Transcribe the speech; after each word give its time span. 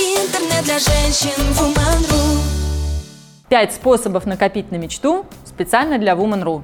Интернет 0.00 0.64
для 0.64 0.78
женщин 0.78 1.38
Woman.ru 1.58 2.38
Пять 3.50 3.74
способов 3.74 4.24
накопить 4.24 4.70
на 4.70 4.76
мечту 4.76 5.26
специально 5.44 5.98
для 5.98 6.14
Woman.ru. 6.14 6.62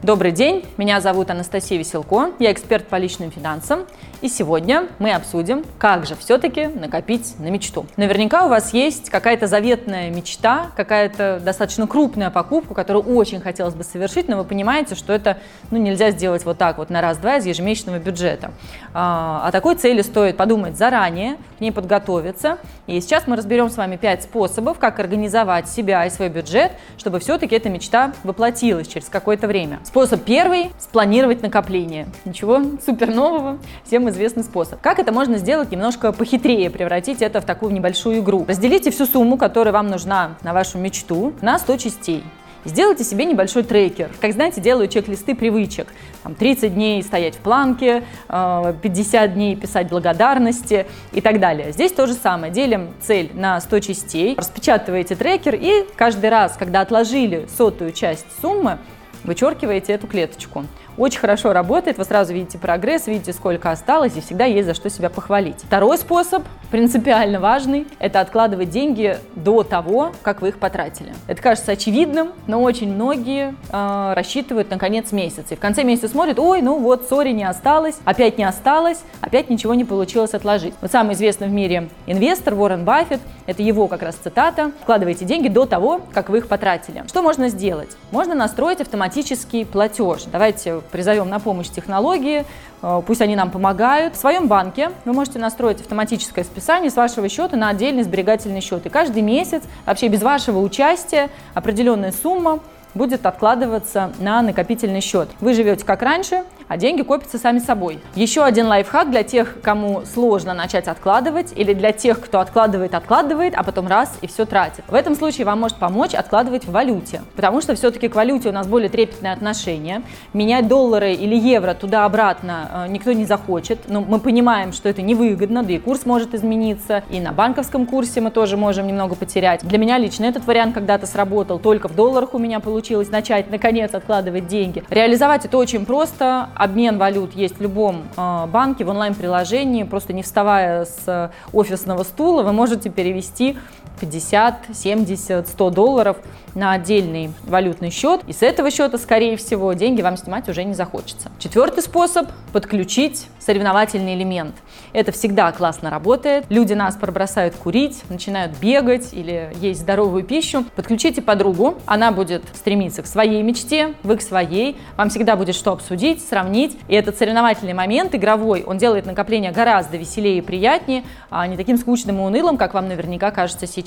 Добрый 0.00 0.32
день, 0.32 0.64
меня 0.78 1.00
зовут 1.00 1.30
Анастасия 1.30 1.78
Веселко, 1.78 2.32
я 2.40 2.50
эксперт 2.50 2.88
по 2.88 2.96
личным 2.96 3.30
финансам, 3.30 3.86
и 4.20 4.28
сегодня 4.28 4.88
мы 4.98 5.12
обсудим, 5.12 5.64
как 5.78 6.06
же 6.06 6.16
все-таки 6.16 6.66
накопить 6.66 7.38
на 7.38 7.50
мечту. 7.50 7.86
Наверняка 7.96 8.46
у 8.46 8.48
вас 8.48 8.72
есть 8.74 9.10
какая-то 9.10 9.46
заветная 9.46 10.10
мечта, 10.10 10.72
какая-то 10.76 11.40
достаточно 11.44 11.86
крупная 11.86 12.30
покупка, 12.30 12.74
которую 12.74 13.04
очень 13.04 13.40
хотелось 13.40 13.74
бы 13.74 13.84
совершить, 13.84 14.28
но 14.28 14.36
вы 14.36 14.44
понимаете, 14.44 14.96
что 14.96 15.12
это 15.12 15.38
ну, 15.70 15.78
нельзя 15.78 16.10
сделать 16.10 16.44
вот 16.44 16.58
так 16.58 16.78
вот 16.78 16.90
на 16.90 17.00
раз-два 17.00 17.36
из 17.36 17.46
ежемесячного 17.46 18.00
бюджета. 18.00 18.50
А, 18.94 19.46
о 19.46 19.52
такой 19.52 19.76
цели 19.76 20.02
стоит 20.02 20.36
подумать 20.36 20.76
заранее, 20.76 21.36
ней 21.62 21.72
подготовиться. 21.72 22.58
И 22.86 23.00
сейчас 23.00 23.26
мы 23.26 23.36
разберем 23.36 23.70
с 23.70 23.76
вами 23.76 23.96
пять 23.96 24.24
способов, 24.24 24.78
как 24.78 25.00
организовать 25.00 25.68
себя 25.68 26.04
и 26.04 26.10
свой 26.10 26.28
бюджет, 26.28 26.72
чтобы 26.98 27.20
все-таки 27.20 27.56
эта 27.56 27.70
мечта 27.70 28.12
воплотилась 28.24 28.88
через 28.88 29.08
какое-то 29.08 29.46
время. 29.46 29.80
Способ 29.84 30.22
первый– 30.22 30.70
спланировать 30.78 31.42
накопление. 31.42 32.06
Ничего 32.26 32.60
супер 32.84 33.14
нового, 33.14 33.58
всем 33.84 34.08
известный 34.10 34.44
способ. 34.44 34.80
Как 34.82 34.98
это 34.98 35.12
можно 35.12 35.38
сделать 35.38 35.70
немножко 35.70 36.12
похитрее, 36.12 36.68
превратить 36.68 37.22
это 37.22 37.40
в 37.40 37.44
такую 37.44 37.72
небольшую 37.72 38.18
игру? 38.18 38.44
Разделите 38.46 38.90
всю 38.90 39.06
сумму, 39.06 39.38
которая 39.38 39.72
вам 39.72 39.88
нужна 39.88 40.36
на 40.42 40.52
вашу 40.52 40.78
мечту, 40.78 41.32
на 41.40 41.58
100 41.58 41.76
частей. 41.78 42.24
Сделайте 42.64 43.02
себе 43.02 43.24
небольшой 43.24 43.64
трекер. 43.64 44.10
Как 44.20 44.32
знаете, 44.32 44.60
делаю 44.60 44.86
чек-листы 44.86 45.34
привычек. 45.34 45.88
Там 46.22 46.36
30 46.36 46.74
дней 46.74 47.02
стоять 47.02 47.34
в 47.34 47.38
планке, 47.38 48.04
50 48.28 49.14
э, 49.14 49.28
дней 49.28 49.56
писать 49.56 49.88
благодарности 49.88 50.86
и 51.12 51.20
так 51.20 51.40
далее. 51.40 51.72
Здесь 51.72 51.90
то 51.90 52.06
же 52.06 52.14
самое. 52.14 52.52
Делим 52.52 52.94
цель 53.00 53.30
на 53.34 53.60
100 53.60 53.80
частей, 53.80 54.34
распечатываете 54.36 55.16
трекер 55.16 55.56
и 55.56 55.86
каждый 55.96 56.30
раз, 56.30 56.56
когда 56.56 56.82
отложили 56.82 57.48
сотую 57.56 57.90
часть 57.92 58.26
суммы, 58.40 58.78
вычеркиваете 59.24 59.92
эту 59.92 60.06
клеточку. 60.06 60.64
Очень 60.98 61.20
хорошо 61.20 61.54
работает, 61.54 61.96
вы 61.96 62.04
сразу 62.04 62.34
видите 62.34 62.58
прогресс, 62.58 63.06
видите, 63.06 63.32
сколько 63.32 63.70
осталось, 63.70 64.14
и 64.16 64.20
всегда 64.20 64.44
есть 64.44 64.66
за 64.66 64.74
что 64.74 64.90
себя 64.90 65.08
похвалить. 65.08 65.56
Второй 65.62 65.96
способ, 65.96 66.42
принципиально 66.70 67.40
важный, 67.40 67.86
это 67.98 68.20
откладывать 68.20 68.68
деньги 68.68 69.18
до 69.34 69.62
того, 69.62 70.12
как 70.22 70.42
вы 70.42 70.48
их 70.48 70.58
потратили. 70.58 71.14
Это 71.28 71.40
кажется 71.40 71.72
очевидным, 71.72 72.32
но 72.46 72.62
очень 72.62 72.92
многие 72.92 73.54
э, 73.70 74.12
рассчитывают 74.14 74.70
на 74.70 74.78
конец 74.78 75.12
месяца. 75.12 75.54
И 75.54 75.56
в 75.56 75.60
конце 75.60 75.82
месяца 75.82 76.08
смотрят, 76.08 76.38
ой, 76.38 76.60
ну 76.60 76.78
вот, 76.78 77.08
сори, 77.08 77.30
не 77.30 77.44
осталось, 77.44 77.96
опять 78.04 78.36
не 78.36 78.44
осталось, 78.44 79.00
опять 79.22 79.48
ничего 79.48 79.72
не 79.74 79.84
получилось 79.84 80.34
отложить. 80.34 80.74
Вот 80.82 80.92
самый 80.92 81.14
известный 81.14 81.48
в 81.48 81.52
мире 81.52 81.88
инвестор 82.06 82.52
Уоррен 82.52 82.84
Баффет, 82.84 83.20
это 83.46 83.62
его 83.62 83.88
как 83.88 84.02
раз 84.02 84.16
цитата, 84.16 84.72
вкладывайте 84.82 85.24
деньги 85.24 85.48
до 85.48 85.64
того, 85.64 86.02
как 86.12 86.28
вы 86.28 86.38
их 86.38 86.48
потратили. 86.48 87.04
Что 87.06 87.22
можно 87.22 87.48
сделать? 87.48 87.90
Можно 88.10 88.34
настроить 88.34 88.80
автоматический 89.12 89.66
платеж. 89.66 90.22
Давайте 90.32 90.80
призовем 90.90 91.28
на 91.28 91.38
помощь 91.38 91.68
технологии, 91.68 92.46
э, 92.80 93.02
пусть 93.06 93.20
они 93.20 93.36
нам 93.36 93.50
помогают. 93.50 94.14
В 94.14 94.18
своем 94.18 94.48
банке 94.48 94.90
вы 95.04 95.12
можете 95.12 95.38
настроить 95.38 95.82
автоматическое 95.82 96.44
списание 96.44 96.90
с 96.90 96.96
вашего 96.96 97.28
счета 97.28 97.58
на 97.58 97.68
отдельный 97.68 98.04
сберегательный 98.04 98.62
счет. 98.62 98.86
И 98.86 98.88
каждый 98.88 99.20
месяц, 99.20 99.64
вообще 99.84 100.08
без 100.08 100.22
вашего 100.22 100.60
участия, 100.60 101.28
определенная 101.52 102.10
сумма 102.10 102.60
будет 102.94 103.26
откладываться 103.26 104.12
на 104.18 104.42
накопительный 104.42 105.00
счет. 105.00 105.28
Вы 105.40 105.54
живете 105.54 105.84
как 105.84 106.02
раньше, 106.02 106.44
а 106.68 106.76
деньги 106.76 107.02
копятся 107.02 107.38
сами 107.38 107.58
собой. 107.58 107.98
Еще 108.14 108.42
один 108.42 108.66
лайфхак 108.66 109.10
для 109.10 109.22
тех, 109.22 109.60
кому 109.62 110.02
сложно 110.06 110.54
начать 110.54 110.88
откладывать, 110.88 111.52
или 111.56 111.74
для 111.74 111.92
тех, 111.92 112.20
кто 112.20 112.40
откладывает, 112.40 112.94
откладывает, 112.94 113.54
а 113.56 113.62
потом 113.62 113.88
раз 113.88 114.18
и 114.20 114.26
все 114.26 114.46
тратит. 114.46 114.84
В 114.88 114.94
этом 114.94 115.14
случае 115.14 115.46
вам 115.46 115.60
может 115.60 115.78
помочь 115.78 116.14
откладывать 116.14 116.64
в 116.64 116.72
валюте, 116.72 117.22
потому 117.36 117.60
что 117.60 117.74
все-таки 117.74 118.08
к 118.08 118.14
валюте 118.14 118.48
у 118.48 118.52
нас 118.52 118.66
более 118.66 118.88
трепетное 118.88 119.32
отношение. 119.32 120.02
Менять 120.32 120.68
доллары 120.68 121.14
или 121.14 121.36
евро 121.36 121.74
туда-обратно 121.74 122.86
э, 122.86 122.90
никто 122.90 123.12
не 123.12 123.24
захочет, 123.24 123.80
но 123.88 124.00
мы 124.00 124.18
понимаем, 124.18 124.72
что 124.72 124.88
это 124.88 125.02
невыгодно, 125.02 125.62
да 125.62 125.72
и 125.72 125.78
курс 125.78 126.06
может 126.06 126.34
измениться, 126.34 127.02
и 127.10 127.20
на 127.20 127.32
банковском 127.32 127.86
курсе 127.86 128.20
мы 128.20 128.30
тоже 128.30 128.56
можем 128.56 128.86
немного 128.86 129.14
потерять. 129.14 129.60
Для 129.62 129.78
меня 129.78 129.98
лично 129.98 130.24
этот 130.24 130.46
вариант 130.46 130.74
когда-то 130.74 131.06
сработал, 131.06 131.58
только 131.58 131.88
в 131.88 131.94
долларах 131.94 132.34
у 132.34 132.38
меня 132.38 132.60
получилось 132.60 132.81
начать 133.10 133.50
наконец 133.50 133.94
откладывать 133.94 134.46
деньги. 134.46 134.82
Реализовать 134.90 135.44
это 135.44 135.56
очень 135.58 135.86
просто, 135.86 136.48
обмен 136.54 136.98
валют 136.98 137.34
есть 137.34 137.58
в 137.58 137.62
любом 137.62 138.02
э, 138.16 138.46
банке, 138.46 138.84
в 138.84 138.88
онлайн-приложении. 138.88 139.84
Просто 139.84 140.12
не 140.12 140.22
вставая 140.22 140.84
с 140.84 141.30
офисного 141.52 142.02
стула, 142.02 142.42
вы 142.42 142.52
можете 142.52 142.90
перевести 142.90 143.56
50, 144.00 144.74
70, 144.74 145.48
100 145.48 145.70
долларов 145.70 146.16
на 146.54 146.72
отдельный 146.72 147.32
валютный 147.44 147.90
счет. 147.90 148.22
И 148.26 148.32
с 148.32 148.42
этого 148.42 148.70
счета, 148.70 148.98
скорее 148.98 149.36
всего, 149.36 149.72
деньги 149.72 150.02
вам 150.02 150.16
снимать 150.16 150.48
уже 150.48 150.64
не 150.64 150.74
захочется. 150.74 151.30
Четвертый 151.38 151.82
способ– 151.82 152.28
подключить 152.52 153.26
соревновательный 153.38 154.14
элемент. 154.14 154.54
Это 154.92 155.12
всегда 155.12 155.50
классно 155.52 155.90
работает. 155.90 156.44
Люди 156.48 156.74
нас 156.74 156.96
пробросают 156.96 157.54
курить, 157.54 158.02
начинают 158.08 158.56
бегать 158.58 159.12
или 159.12 159.50
есть 159.60 159.80
здоровую 159.80 160.24
пищу. 160.24 160.64
Подключите 160.76 161.22
подругу, 161.22 161.78
она 161.86 162.12
будет 162.12 162.42
стремиться 162.54 163.02
к 163.02 163.06
своей 163.06 163.42
мечте, 163.42 163.94
вы 164.02 164.16
к 164.16 164.22
своей. 164.22 164.76
Вам 164.96 165.08
всегда 165.08 165.36
будет 165.36 165.54
что 165.54 165.72
обсудить, 165.72 166.22
сравнить. 166.26 166.76
И 166.88 166.94
этот 166.94 167.16
соревновательный 167.16 167.74
момент 167.74 168.14
игровой, 168.14 168.62
он 168.66 168.78
делает 168.78 169.06
накопление 169.06 169.52
гораздо 169.52 169.96
веселее 169.96 170.38
и 170.38 170.40
приятнее, 170.40 171.04
а 171.30 171.46
не 171.46 171.56
таким 171.56 171.78
скучным 171.78 172.18
и 172.18 172.20
унылым, 172.20 172.56
как 172.56 172.74
вам 172.74 172.88
наверняка 172.88 173.30
кажется 173.30 173.66
сейчас. 173.66 173.81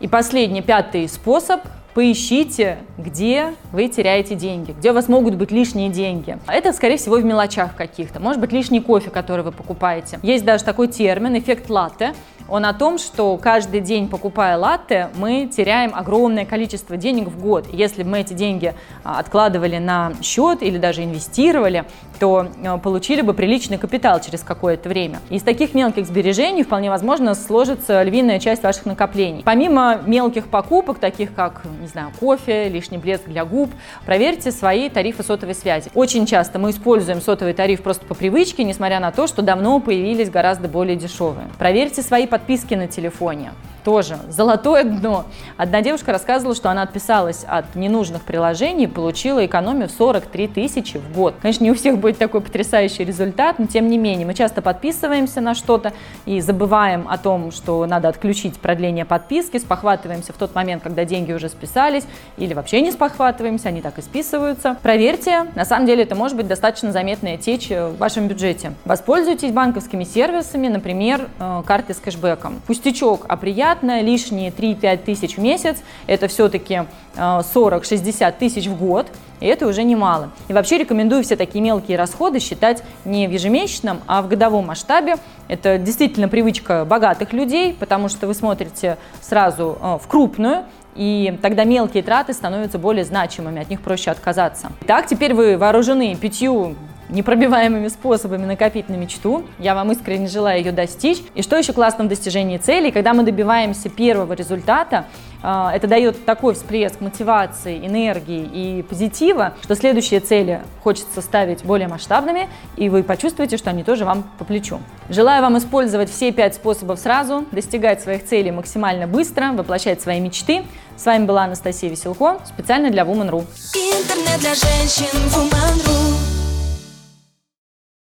И 0.00 0.08
последний, 0.08 0.62
пятый 0.62 1.08
способ 1.08 1.60
поищите, 1.94 2.78
где 2.96 3.54
вы 3.70 3.88
теряете 3.88 4.34
деньги, 4.34 4.72
где 4.72 4.90
у 4.90 4.94
вас 4.94 5.08
могут 5.08 5.34
быть 5.34 5.50
лишние 5.50 5.90
деньги. 5.90 6.38
Это, 6.46 6.72
скорее 6.72 6.96
всего, 6.96 7.16
в 7.16 7.24
мелочах 7.24 7.76
каких-то. 7.76 8.18
Может 8.20 8.40
быть, 8.40 8.52
лишний 8.52 8.80
кофе, 8.80 9.10
который 9.10 9.44
вы 9.44 9.52
покупаете. 9.52 10.18
Есть 10.22 10.44
даже 10.44 10.64
такой 10.64 10.88
термин 10.88 11.38
«эффект 11.38 11.68
латте». 11.68 12.14
Он 12.52 12.66
о 12.66 12.74
том, 12.74 12.98
что 12.98 13.38
каждый 13.38 13.80
день, 13.80 14.08
покупая 14.08 14.58
латте, 14.58 15.08
мы 15.14 15.46
теряем 15.50 15.94
огромное 15.94 16.44
количество 16.44 16.98
денег 16.98 17.28
в 17.28 17.40
год. 17.40 17.66
Если 17.72 18.02
бы 18.02 18.10
мы 18.10 18.20
эти 18.20 18.34
деньги 18.34 18.74
а, 19.04 19.20
откладывали 19.20 19.78
на 19.78 20.12
счет 20.20 20.62
или 20.62 20.76
даже 20.76 21.02
инвестировали, 21.02 21.86
то 22.20 22.46
а, 22.62 22.76
получили 22.76 23.22
бы 23.22 23.32
приличный 23.32 23.78
капитал 23.78 24.20
через 24.20 24.42
какое-то 24.42 24.90
время. 24.90 25.20
Из 25.30 25.42
таких 25.42 25.72
мелких 25.72 26.04
сбережений 26.04 26.62
вполне 26.62 26.90
возможно 26.90 27.34
сложится 27.34 28.02
львиная 28.02 28.38
часть 28.38 28.62
ваших 28.62 28.84
накоплений. 28.84 29.42
Помимо 29.42 30.02
мелких 30.04 30.48
покупок, 30.48 30.98
таких 30.98 31.32
как, 31.34 31.62
не 31.80 31.86
знаю, 31.86 32.12
кофе, 32.20 32.68
лишний 32.68 32.98
блеск 32.98 33.24
для 33.24 33.46
губ, 33.46 33.70
проверьте 34.04 34.52
свои 34.52 34.90
тарифы 34.90 35.22
сотовой 35.22 35.54
связи. 35.54 35.90
Очень 35.94 36.26
часто 36.26 36.58
мы 36.58 36.68
используем 36.72 37.22
сотовый 37.22 37.54
тариф 37.54 37.82
просто 37.82 38.04
по 38.04 38.14
привычке, 38.14 38.62
несмотря 38.62 39.00
на 39.00 39.10
то, 39.10 39.26
что 39.26 39.40
давно 39.40 39.80
появились 39.80 40.28
гораздо 40.28 40.68
более 40.68 40.96
дешевые. 40.96 41.48
Проверьте 41.58 42.02
свои 42.02 42.26
подписки 42.42 42.76
на 42.76 42.86
телефоне 42.88 43.50
тоже 43.84 44.18
золотое 44.28 44.84
дно. 44.84 45.26
Одна 45.56 45.82
девушка 45.82 46.12
рассказывала, 46.12 46.54
что 46.54 46.70
она 46.70 46.82
отписалась 46.82 47.44
от 47.46 47.74
ненужных 47.74 48.22
приложений 48.22 48.84
и 48.84 48.86
получила 48.86 49.44
экономию 49.44 49.88
в 49.88 49.92
43 49.92 50.48
тысячи 50.48 50.98
в 50.98 51.12
год. 51.12 51.34
Конечно, 51.40 51.64
не 51.64 51.70
у 51.70 51.74
всех 51.74 51.98
будет 51.98 52.18
такой 52.18 52.40
потрясающий 52.40 53.04
результат, 53.04 53.58
но 53.58 53.66
тем 53.66 53.88
не 53.88 53.98
менее, 53.98 54.26
мы 54.26 54.34
часто 54.34 54.62
подписываемся 54.62 55.40
на 55.40 55.54
что-то 55.54 55.92
и 56.26 56.40
забываем 56.40 57.06
о 57.08 57.18
том, 57.18 57.50
что 57.50 57.84
надо 57.86 58.08
отключить 58.08 58.58
продление 58.58 59.04
подписки, 59.04 59.58
спохватываемся 59.58 60.32
в 60.32 60.36
тот 60.36 60.54
момент, 60.54 60.82
когда 60.82 61.04
деньги 61.04 61.32
уже 61.32 61.48
списались, 61.48 62.04
или 62.36 62.54
вообще 62.54 62.80
не 62.80 62.92
спохватываемся, 62.92 63.68
они 63.68 63.82
так 63.82 63.98
и 63.98 64.02
списываются. 64.02 64.76
Проверьте, 64.82 65.46
на 65.54 65.64
самом 65.64 65.86
деле 65.86 66.04
это 66.04 66.14
может 66.14 66.36
быть 66.36 66.46
достаточно 66.46 66.92
заметная 66.92 67.36
течь 67.36 67.70
в 67.70 67.96
вашем 67.98 68.28
бюджете. 68.28 68.72
Воспользуйтесь 68.84 69.52
банковскими 69.52 70.04
сервисами, 70.04 70.68
например, 70.68 71.28
э, 71.38 71.62
карты 71.66 71.94
с 71.94 71.98
кэшбэком. 71.98 72.62
Пустячок, 72.66 73.26
а 73.28 73.36
приятно 73.36 73.71
приятно, 73.72 74.02
лишние 74.02 74.50
3-5 74.50 74.98
тысяч 74.98 75.36
в 75.36 75.40
месяц, 75.40 75.78
это 76.06 76.28
все-таки 76.28 76.82
40-60 77.16 78.28
э, 78.28 78.32
тысяч 78.32 78.66
в 78.66 78.76
год, 78.76 79.06
и 79.40 79.46
это 79.46 79.66
уже 79.66 79.82
немало. 79.82 80.30
И 80.48 80.52
вообще 80.52 80.76
рекомендую 80.76 81.24
все 81.24 81.36
такие 81.36 81.62
мелкие 81.62 81.96
расходы 81.96 82.38
считать 82.38 82.82
не 83.06 83.26
в 83.26 83.30
ежемесячном, 83.30 84.00
а 84.06 84.20
в 84.20 84.28
годовом 84.28 84.66
масштабе. 84.66 85.16
Это 85.48 85.78
действительно 85.78 86.28
привычка 86.28 86.84
богатых 86.84 87.32
людей, 87.32 87.72
потому 87.72 88.10
что 88.10 88.26
вы 88.26 88.34
смотрите 88.34 88.98
сразу 89.22 89.78
э, 89.80 89.98
в 90.02 90.06
крупную, 90.06 90.64
и 90.94 91.38
тогда 91.40 91.64
мелкие 91.64 92.02
траты 92.02 92.34
становятся 92.34 92.78
более 92.78 93.06
значимыми, 93.06 93.62
от 93.62 93.70
них 93.70 93.80
проще 93.80 94.10
отказаться. 94.10 94.70
Итак, 94.82 95.06
теперь 95.06 95.32
вы 95.32 95.56
вооружены 95.56 96.14
пятью 96.14 96.76
непробиваемыми 97.12 97.88
способами 97.88 98.44
накопить 98.46 98.88
на 98.88 98.94
мечту. 98.94 99.44
Я 99.58 99.74
вам 99.74 99.92
искренне 99.92 100.26
желаю 100.26 100.58
ее 100.58 100.72
достичь. 100.72 101.22
И 101.34 101.42
что 101.42 101.56
еще 101.56 101.72
классно 101.72 102.04
в 102.04 102.08
достижении 102.08 102.58
цели, 102.58 102.90
когда 102.90 103.14
мы 103.14 103.22
добиваемся 103.22 103.88
первого 103.88 104.32
результата, 104.32 105.04
э, 105.42 105.68
это 105.74 105.86
дает 105.86 106.24
такой 106.24 106.54
всплеск 106.54 107.00
мотивации, 107.00 107.86
энергии 107.86 108.48
и 108.52 108.82
позитива, 108.82 109.54
что 109.62 109.76
следующие 109.76 110.20
цели 110.20 110.62
хочется 110.82 111.20
ставить 111.20 111.64
более 111.64 111.88
масштабными, 111.88 112.48
и 112.76 112.88
вы 112.88 113.02
почувствуете, 113.02 113.56
что 113.56 113.70
они 113.70 113.84
тоже 113.84 114.04
вам 114.04 114.24
по 114.38 114.44
плечу. 114.44 114.80
Желаю 115.08 115.42
вам 115.42 115.58
использовать 115.58 116.10
все 116.10 116.32
пять 116.32 116.54
способов 116.54 116.98
сразу, 116.98 117.44
достигать 117.52 118.00
своих 118.00 118.24
целей 118.24 118.50
максимально 118.50 119.06
быстро, 119.06 119.52
воплощать 119.52 120.00
свои 120.00 120.20
мечты. 120.20 120.62
С 120.96 121.04
вами 121.04 121.26
была 121.26 121.44
Анастасия 121.44 121.90
Веселко, 121.90 122.38
специально 122.46 122.90
для 122.90 123.02
Woman.ru. 123.02 123.44
Интернет 123.74 124.40
для 124.40 124.54
женщин 124.54 125.06
Woman.ru 125.28 126.31